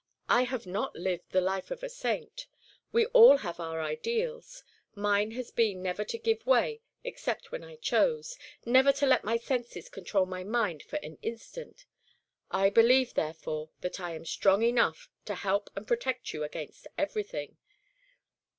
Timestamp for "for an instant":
10.81-11.85